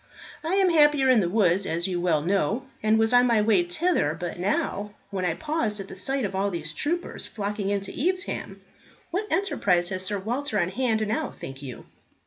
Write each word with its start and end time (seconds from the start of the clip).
"I 0.43 0.55
am 0.55 0.71
happier 0.71 1.09
in 1.09 1.19
the 1.19 1.29
woods, 1.29 1.67
as 1.67 1.87
you 1.87 2.01
well 2.01 2.23
know, 2.23 2.65
and 2.81 2.97
was 2.97 3.13
on 3.13 3.27
my 3.27 3.39
way 3.39 3.61
thither 3.61 4.17
but 4.19 4.39
now, 4.39 4.95
when 5.11 5.25
I 5.25 5.35
paused 5.35 5.79
at 5.79 5.89
the 5.89 5.95
sight 5.95 6.25
of 6.25 6.33
all 6.33 6.49
these 6.49 6.73
troopers 6.73 7.27
flocking 7.27 7.69
in 7.69 7.81
to 7.81 7.93
Evesham. 8.09 8.61
What 9.11 9.27
enterprise 9.31 9.89
has 9.89 10.03
Sir 10.03 10.17
Walter 10.17 10.57
on 10.59 10.69
hand 10.69 11.07
now, 11.07 11.29
think 11.29 11.61
you?" 11.61 11.85